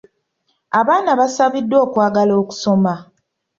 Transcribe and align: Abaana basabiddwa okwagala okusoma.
Abaana 0.79 1.11
basabiddwa 1.19 1.77
okwagala 1.85 2.33
okusoma. 2.41 2.93